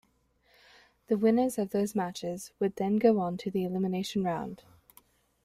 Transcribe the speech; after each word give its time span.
The 1.09 1.15
winners 1.19 1.59
of 1.59 1.69
those 1.69 1.93
matches 1.93 2.51
would 2.59 2.77
then 2.77 2.97
go 2.97 3.19
on 3.19 3.37
to 3.37 3.51
the 3.51 3.63
elimination 3.65 4.23
round. 4.23 4.63